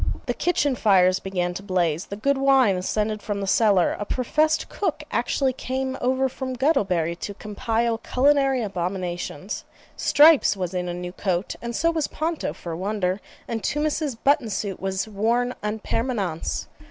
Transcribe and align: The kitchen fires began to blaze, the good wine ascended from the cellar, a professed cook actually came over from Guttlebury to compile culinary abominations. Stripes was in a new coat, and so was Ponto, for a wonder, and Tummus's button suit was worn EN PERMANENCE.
The 0.25 0.33
kitchen 0.33 0.73
fires 0.75 1.19
began 1.19 1.53
to 1.53 1.61
blaze, 1.61 2.07
the 2.07 2.15
good 2.15 2.35
wine 2.39 2.75
ascended 2.75 3.21
from 3.21 3.39
the 3.39 3.45
cellar, 3.45 3.95
a 3.99 4.03
professed 4.03 4.67
cook 4.67 5.03
actually 5.11 5.53
came 5.53 5.95
over 6.01 6.27
from 6.27 6.55
Guttlebury 6.55 7.15
to 7.17 7.35
compile 7.35 7.99
culinary 7.99 8.63
abominations. 8.63 9.63
Stripes 9.95 10.57
was 10.57 10.73
in 10.73 10.89
a 10.89 10.93
new 10.95 11.11
coat, 11.11 11.53
and 11.61 11.75
so 11.75 11.91
was 11.91 12.07
Ponto, 12.07 12.51
for 12.51 12.71
a 12.71 12.77
wonder, 12.77 13.21
and 13.47 13.61
Tummus's 13.63 14.15
button 14.15 14.49
suit 14.49 14.79
was 14.79 15.07
worn 15.07 15.53
EN 15.61 15.77
PERMANENCE. 15.77 16.67